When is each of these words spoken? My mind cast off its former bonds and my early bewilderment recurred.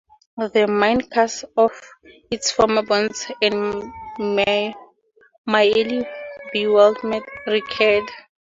My 0.35 0.65
mind 0.65 1.11
cast 1.11 1.45
off 1.55 1.79
its 2.31 2.49
former 2.49 2.81
bonds 2.81 3.31
and 3.39 3.93
my 4.17 4.73
early 5.53 6.07
bewilderment 6.51 7.25
recurred. 7.45 8.09